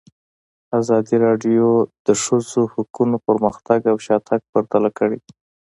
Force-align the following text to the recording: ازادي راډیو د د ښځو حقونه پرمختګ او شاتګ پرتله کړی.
ازادي 0.79 1.15
راډیو 1.25 1.67
د 1.83 1.85
د 2.07 2.09
ښځو 2.23 2.61
حقونه 2.73 3.15
پرمختګ 3.27 3.79
او 3.91 3.97
شاتګ 4.05 4.41
پرتله 4.51 4.89
کړی. 4.99 5.19